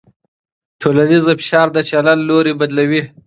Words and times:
ټولنیز 0.81 1.25
فشار 1.39 1.67
د 1.73 1.77
چلند 1.89 2.21
لوری 2.29 2.53
بدلوي. 2.59 3.01